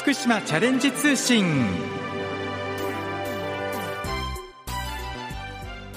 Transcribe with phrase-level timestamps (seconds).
[0.00, 1.44] 福島チャレンジ通信。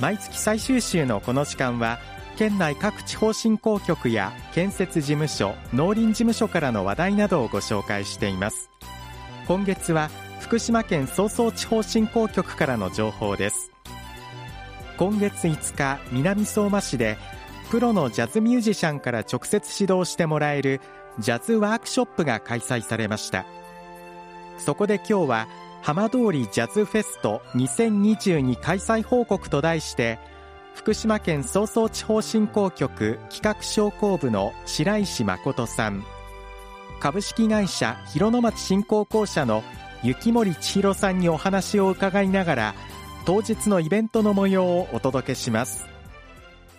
[0.02, 1.99] 毎月最終週のこの時間は
[2.36, 8.70] 県内各地方振興局や建設事務所農林事務所からの話題などをご紹介しています。
[9.47, 10.10] 今月は
[10.42, 13.72] 福島県総総地方振興局からの情報です。
[14.97, 17.17] 今月5日南相馬市で
[17.72, 20.81] プロのジャズミュージシャンから直接指導してもらえる
[21.20, 23.45] ジャズワークショップが開催されました。
[24.57, 25.48] そこで今日は
[25.81, 30.20] 浜通りジャズフェスト2022開催報告と題して
[30.76, 36.03] 福島県総総地方振興局企画商工部の白石誠さん
[36.99, 39.63] 株式会社広野町振興公社の
[40.03, 42.76] 雪森千尋さんにお話を伺いながら
[43.26, 45.92] 当日のイベントの模様をお届けします。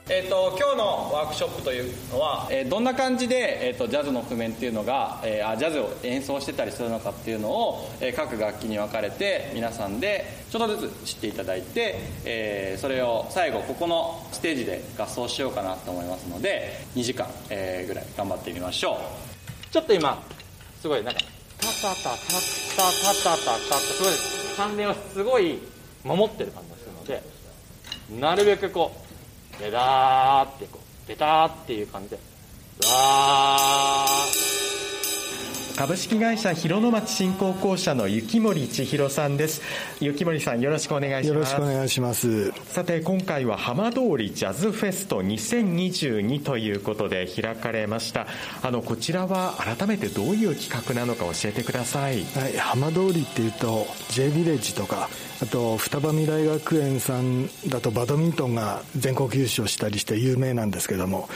[0.06, 11.94] えーと、今日のワークショップというのは、えー、どんな感じで、えーと、ジャズの譜面っていうのが、えー、ジャズを演奏してたりするのかっていうのを、えー、各楽器に分かれて皆さんでちょっとずつ知っていただいて、
[12.26, 19.72] えー、それを最後ここのステージで合奏しようかなと思いますので2時間、えー、ぐらい頑張ってみましょう。
[19.72, 20.22] ちょっと今
[20.82, 21.20] すごいなんか
[21.58, 24.12] タタタタタタタタタタすごい
[24.54, 25.60] 関連をすごい
[26.04, 27.22] 守ってる感じがするので
[28.20, 29.03] なるべくこう
[29.60, 32.18] ベダーってこうベターっていう感じで
[32.86, 33.56] わ
[35.76, 39.60] 株式会社広野町振興公社の雪森千尋さんです。
[40.00, 41.34] 雪森さんよろしくお願いします。
[41.34, 42.52] よろしくお願いします。
[42.66, 48.28] さて今回は浜通りジャズフェスト2022ということで開かれました。
[48.62, 52.24] あのこちらは改めてどういう企画なのか教えてください。
[52.24, 55.08] はい浜通りっていうと J ヴィレッジとか
[55.42, 61.28] あと双葉未来学園さんだとバドミントンが全国優勝したりして有名なんですけども。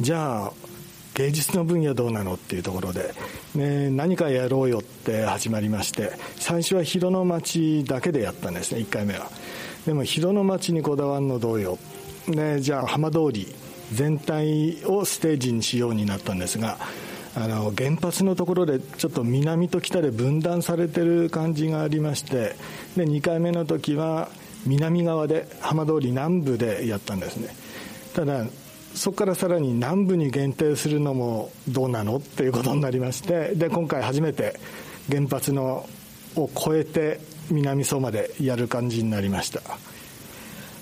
[0.00, 0.71] じゃあ
[1.14, 3.12] 芸術の分野どうなのっていうところで、
[3.54, 9.30] ね、何かやろうよって始まりまして最初は広野町だけでやったんですね1回目は。
[9.86, 11.78] でも広野町にこだわるのどうよ、
[12.28, 13.52] ね、じゃあ浜通り
[13.92, 16.78] 全体をステージにしようになったんですが
[17.34, 22.54] あの原発のところでちょっと南と北で分断されてる感じがありまして
[22.96, 24.28] で2回目の時は
[24.66, 27.48] 南側で浜通り南部でやったんですね。
[28.14, 28.46] ただ
[28.94, 34.58] そこからさらに南部に限定するのもどうなのっていうことになりましてで今回初めて
[35.10, 35.88] 原発の
[36.36, 37.20] を超えて
[37.50, 39.60] 南相馬でやる感じになりました。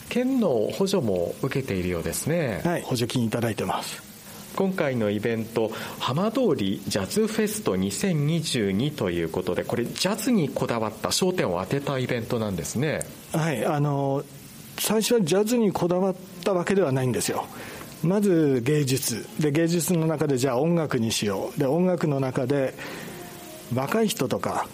[0.09, 2.60] 県の補助も受けているようですね。
[2.65, 4.03] はい補助金いただいてます。
[4.56, 13.00] 今回のイベント浜通りジャズフェスト2022ということでこれジャズにこだわった焦点を当てたイベントなんですね。
[13.32, 14.25] はいあの
[14.78, 17.44] 最初はジャズにこだわったわけではないんですよ
[18.03, 19.27] まず芸術。
[19.38, 21.59] で芸術の中でじゃあ音楽にしよう。
[21.59, 22.75] で音楽の中で
[23.75, 24.66] 若い人とか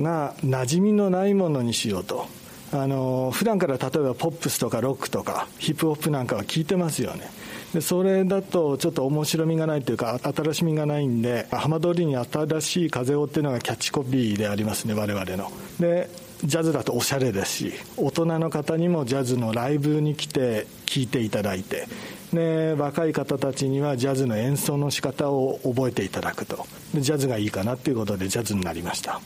[0.00, 2.26] が馴染みのないものにしようと。
[2.74, 7.30] あの普段から例えばポップスとかロックとかヒップホップなんかは聞いてますよね。
[7.74, 15.52] でそれだとちょっと面白みがないというか新しみがないんで浜通りに新しい風をっていうのがキャッチコピーでありますね我々の。
[15.78, 16.08] で
[16.44, 21.86] ジャズだとおしゃれですし大人の方にもジャズのライブに来て聴いていただいて。
[22.32, 26.66] で若い方たちにはジャズの演奏の仕方を覚えていただくと。
[26.94, 29.20] でジャズがいいかなということでジャズになりました。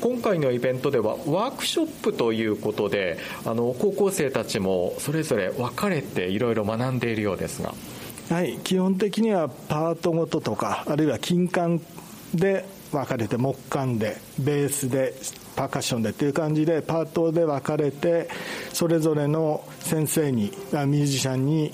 [0.00, 7.74] 今回のイベントではワークショップということであの高校生たちもそれぞれ分かれていろいろ学んでいるようですが。
[8.28, 11.80] はい基本的にはパートごととかあるいは金管
[12.34, 15.14] で分かれて木管でベースで
[15.56, 18.28] パーカッションでっていう感じでパートで分かれて
[18.72, 21.72] それぞれの先生にミュージシャンに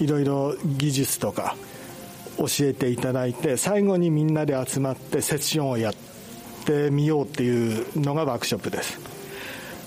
[0.00, 1.56] いろいろ技術とか
[2.38, 5.94] 教えていただいて最後にみんなで集まってセッションをやっ
[6.64, 8.98] てみようっていうのがワークショップです。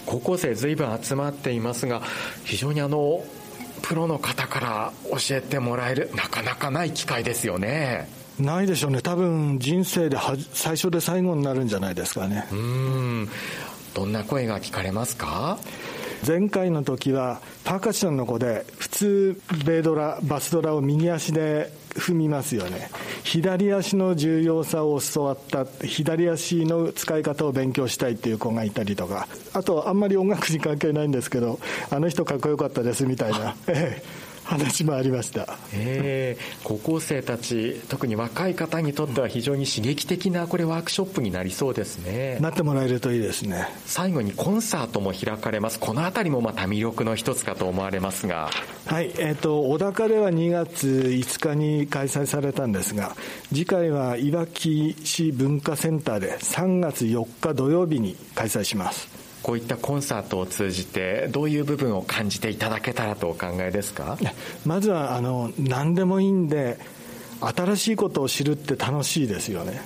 [0.05, 2.01] 高校生随分集まっていますが
[2.43, 3.23] 非常にあの
[3.83, 8.09] プロの方から教えてもらえるなかなかない機会ですよね。
[8.39, 9.01] ないでしょうね。
[9.01, 10.17] 多分人生で
[10.53, 12.47] 最初で最後になるんじゃないですかね。
[12.51, 13.29] うん。
[13.93, 15.59] どんな声が聞かれますか？
[16.25, 22.89] 前回の時はパーカッションの子で普通ベイドラバスドラを右足で踏みますよね。
[23.23, 29.27] 左足の重要さを教わった左足の使い方を勉強したいっていう子がいたりとか。
[29.53, 33.55] あとあんまり音楽に関係ないんですけどあの人かっこよかったですみたいな。
[34.49, 42.39] 話もありました、えー、高校生たち特に若い方にとっては非常に刺激的なこれワークショップになりそうですね。
[42.41, 43.67] なってもらえるといいですね。
[43.85, 45.79] 最後にコンサートも開かれます。
[45.79, 48.49] この辺りもまた魅力の一つかと思われますが。
[48.85, 53.15] はいえっ、ー、と小高では2月5日に開催されたんですが
[53.49, 64.15] 次回はいわき市文化センターで3月4日土曜日に開催しますこういったコンサートを通じてどういう部分を感じていただけたらとお考えですか？
[64.63, 66.77] まずはあの何でもいいんで
[67.41, 69.81] 新しいことを知るって楽しいですよね。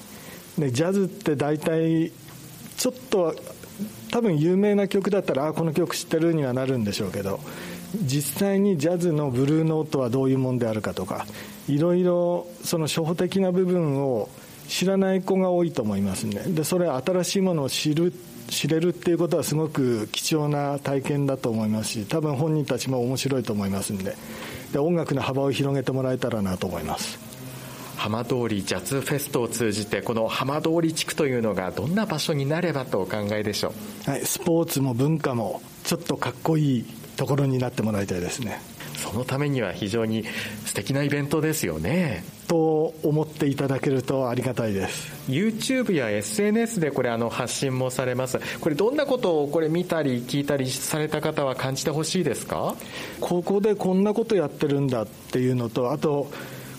[0.58, 2.12] でジャズって大体
[2.76, 3.36] ちょっと
[4.12, 7.40] 多分有名な曲だったらあこの曲知ってるにはなるんでしょうけど
[8.02, 11.26] 実際にジャズのブルーノートはどういうもんであるかとか
[11.70, 14.28] いろいろその初歩的な部分を
[14.68, 16.42] 知らない子が多いと思いますね。
[16.48, 18.14] でそれ新しいものを知る
[18.54, 24.16] 知れるっていうことはすごく貴重な体験だと思いますし多分本人たちも面白いと思いますんで。
[24.72, 27.20] で音楽の幅を広げてもらえたらなと思います。
[27.96, 33.74] 浜通りジャズフェストを通じてこの浜通り地区というのがどんな場所になればとお考えでしょ
[34.08, 36.86] う、はい、スポーツも文化もちょっとかっこいい
[37.16, 38.60] ところになってもらいたいですね
[39.04, 40.24] そのためには非常に
[40.66, 42.24] 素敵なイベントですよね。
[42.48, 45.12] と思っていただけるとありがたいです。
[45.30, 48.40] YouTube や SNS でこれあの発信もされます。
[48.62, 52.76] これどんなことをこれ見たり聞いたりされた方は感じてほしいですか？
[53.20, 56.32] ここでこんなことやってるんだっていうのとあと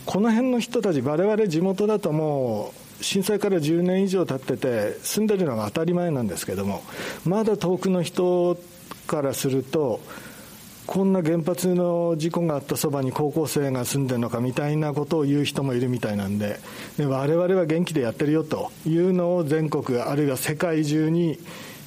[0.07, 6.83] この辺の人たち我々地元だともう震災から10年以上経ってて住んでるのが当たり前なんですけども
[7.25, 8.57] まだ遠くの人
[9.07, 10.01] からすると
[10.87, 16.59] こんな原発の事故があったそばに高校生が住んでるのかみたいなことを言う人もいるみたいなんで
[16.99, 21.39] で我々は元気でやってるよというのを全国あるいは世界中に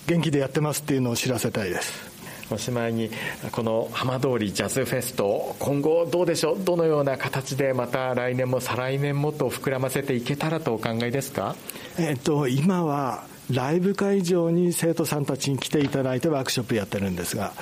[0.07, 2.17] 元気でやってますっていうのを知らせたいです。
[2.49, 3.11] おしまいに
[3.51, 6.63] この浜通りジャズフェスト今後どうでしょう？
[6.63, 11.55] どのような形でまた来年も再来年もと膨らませていけたらとお考えですか？
[11.99, 17.53] えっと今はライブ会場に生徒さんたちに来ていただいてワークショップやってるんですが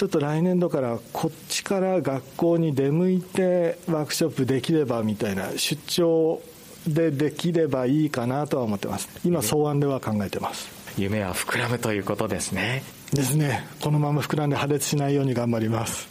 [0.00, 5.50] ちょっと来年度からこっちから学校に出向いてワークショップできればみたいな。
[5.58, 6.40] 出張
[6.86, 9.10] でできればいいかなとは思ってます。
[9.26, 10.70] 今草案では考えてます。
[10.96, 12.82] 夢は膨らむということですね。
[13.12, 13.66] ですね。
[13.82, 16.08] このまま膨らんで破裂しないように頑張ります。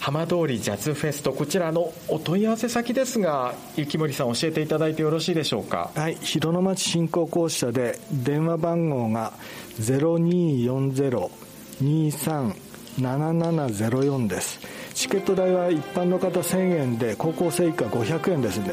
[0.00, 5.90] 浜通りジャズフェストこちらのお問い合わせ先ですが雪森さん教えていただいてよろしいでしょうか？
[5.94, 6.14] はい。
[6.14, 9.34] 広野町振興公社で電話番号が
[9.80, 12.67] 0240-23
[13.00, 14.60] 7704です。
[14.94, 18.72] チケット代は一般の方1000円で高校生以下500円ですんで。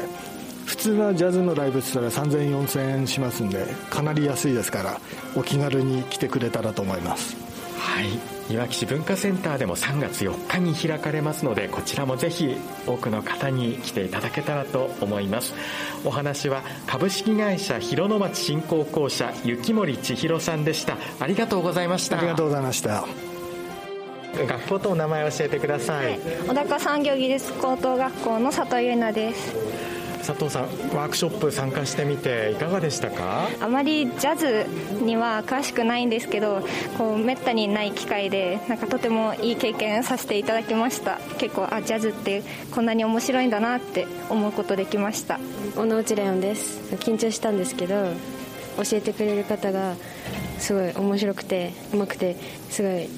[0.66, 5.00] 普通はジャズのライブって言ったら3000円4000円しますんでかなり安いですから
[5.36, 7.36] お気軽に来てくれたらと思います。
[7.78, 8.52] はい。
[8.52, 15.54] いわき市文化センターでも3月4日に開かれますのでこちらもぜひ多くの方に来ていただけたらと思います。
[16.04, 20.96] お話は株式会社広野町振興公社雪森千尋さんでした。
[21.20, 22.18] ありがとうございました。
[22.18, 23.25] ありがとうございました
[24.44, 29.54] 学校とお名前を教えてください、はい、小高産業技術高等学校の佐藤優奈です。
[30.26, 33.48] 佐藤さんワークショップ参加してみていかがでしたか？
[33.60, 34.66] あまりジャズ
[35.04, 36.66] には詳しくないんですけど
[36.98, 41.20] こうめったにない機会でなんかとてもいい経験させていただきました。
[41.38, 42.42] 結構あジャズって
[42.72, 45.38] こんなに面白いんだなって思うことできました。
[45.76, 46.80] 小野内レオンです。
[46.96, 47.94] 緊張したんですけど
[48.78, 49.94] 教えてくれる方が
[50.58, 52.34] すごい面白くてうまくて
[52.68, 53.08] すごい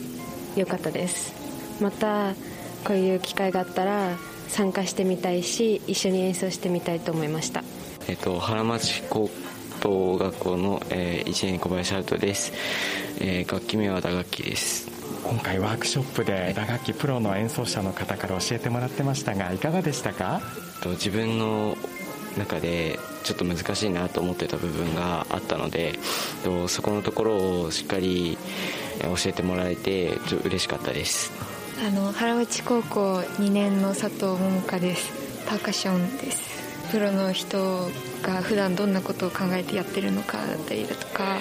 [0.61, 1.35] 良かったです。
[1.81, 2.35] また
[2.85, 4.17] こういう機会があったら
[4.49, 7.63] 参加してみたいし一緒に演奏してみたいと思いました。
[8.09, 9.31] えっと原町高
[9.81, 12.53] 等学校の、えー、1年小林春人です、
[13.21, 14.89] えー、楽器名は打楽器です。
[15.25, 20.41] 今回ワークショップで打楽器プロの演奏者の方から教えてもらってましたがいかがでしたか？
[20.83, 21.77] と自分の
[22.39, 25.99] 中でちょっと難しいなと思ってた部分があったので
[26.69, 28.39] そこのところをしっかり
[29.03, 31.31] 教えてもらえてちょ嬉しかったです。
[31.87, 35.13] あの原内高校2年の佐藤桃香です。
[35.47, 36.59] パーカッションです。
[36.91, 37.91] プロの人
[38.23, 41.39] が普段どんなことを考えてやってるのかだったりだとか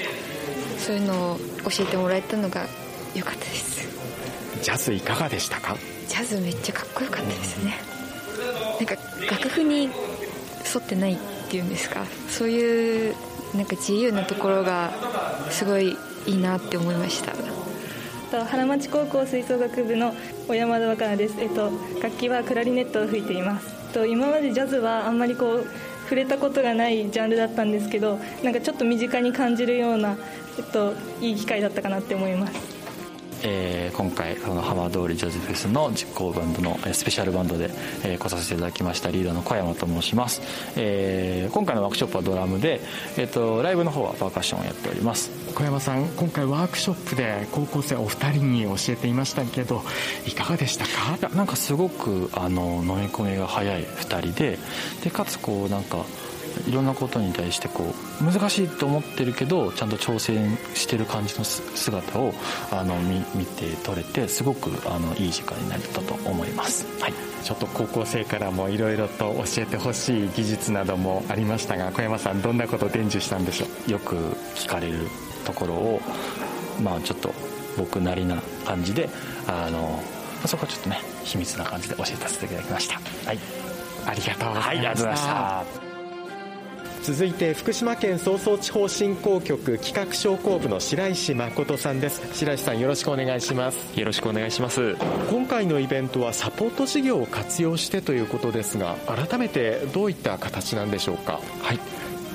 [0.77, 1.39] そういうのを
[1.69, 2.67] 教えてもらえたのが
[3.15, 3.87] 良かったです。
[4.61, 5.75] ジャズいかがでしたか？
[6.07, 7.75] ジャズめっちゃかっこよかったですね。
[8.77, 8.95] なんか
[9.31, 9.89] 楽譜に
[10.77, 11.17] 沿ってないっ
[11.49, 12.05] ていうんですか。
[12.29, 13.15] そういう
[13.55, 14.91] なんか自由なところが
[15.49, 17.33] すごいいいなって思いました。
[18.45, 20.13] 原町高校吹奏楽部の
[20.47, 21.71] 小山田若菜です、えっと、
[22.03, 23.73] 楽器はクラリネットを吹いています。
[23.93, 25.67] と今までジャズはあんまりこう
[26.03, 30.17] 触れたことがないジャンルだったんですけどなんかちょっと身近に感じるような、
[30.57, 32.76] えっと、いい機会だったかなって思います。
[33.43, 37.69] えー、今回この浜通りジャズフェスの実行バンドのスペシャルバンドで、
[38.03, 40.41] えー、来させていただきましたリーダーの小山と申します、
[40.75, 42.81] えー、今回のワークショップはドラムで、
[43.17, 45.31] えーと、ライブの方はパーカッションをやっております。
[45.55, 49.81] 小山さん今回ワークショップで高校生お二人に教えていましたけど
[50.27, 51.35] いかがでしたか？
[51.35, 54.59] なんかすごくあの飲み込みが早い2人で
[55.03, 56.05] でかつこうなんか
[56.67, 62.33] いろんなことに対してこう難しいと思ってるけどちゃんと挑戦してる感じの姿を
[62.71, 73.91] あの見見て取れてすごくあのいい時間になったと思います、はい、ちょっと高校生からもいろいろと教えてほしい技術などもありましたが小山さんどんなことを伝授したんでしょう？
[73.91, 74.15] よく
[74.55, 75.07] 聞かれる
[75.45, 76.01] ところを
[76.83, 77.33] まあちょっと
[77.77, 79.09] 僕なりな感じで
[79.47, 80.01] あの
[80.45, 82.99] そこはちょっとね秘密な感じで教えさせていただきました。
[83.25, 83.39] はい。
[84.09, 85.86] ありがとうございました、はい、ありがとうございました
[87.07, 92.21] 続いて福島県総総地方振興局企画商工部の白石誠さんです。
[92.33, 93.97] 白石さんよろしくお願いします。
[93.97, 94.97] よろしくお願いします。
[95.29, 101.39] 今回のイベントはサポート事業を活用してということですが改めてどういった形なんでしょうか？
[101.61, 101.79] はい。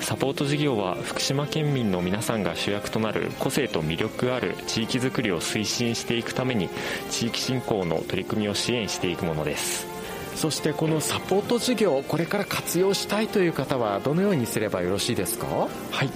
[0.01, 6.67] サポート事業は福島県民の皆さんが主役となる個性と魅力ある地域づくりを推進していくために
[7.11, 9.92] 地域振興の取り組みを支援していくものです
[10.35, 15.47] そしてこのサポート事業これから活用したいという方はどのようにすればよろしいですか？
[15.47, 15.67] は
[16.03, 16.09] い。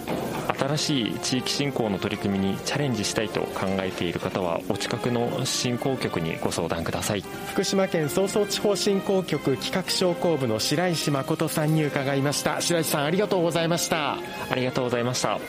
[0.58, 7.24] 新しい地域振興の取り組みにチャレンジしたいと考えている方はお近くの振興局にご相談ください。
[7.48, 12.60] 福島県総総地方振興局企画商工部の白石誠さんに伺いました。
[12.60, 14.18] 白石さんありがとうございました。
[14.50, 15.40] ありがとうございました。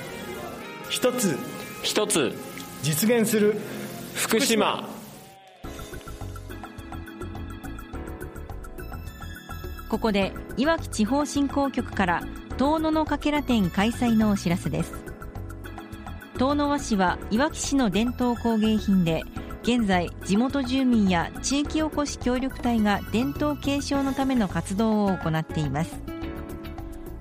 [0.90, 1.36] 一つ。
[1.82, 2.34] 一つ。
[2.82, 3.56] 実現する。
[4.14, 4.87] 福島
[9.88, 12.22] ここでいわき地方振興局から
[12.58, 14.92] 遠野のかけら展開催のお知らせです。
[16.38, 19.22] 遠野和紙はいわき市の伝統工芸品で
[19.62, 26.00] 現在地元住民や地域おこし協力隊が伝統継承のための活動を行っています。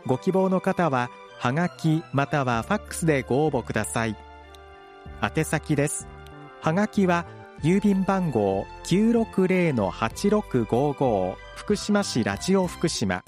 [0.06, 4.16] ご希望の方ははがきまたはファックスでご応募ください。
[5.22, 6.08] 宛先です。
[6.60, 7.26] はがきは
[7.62, 13.22] 郵便番号960-8655福島市ラジオ福島。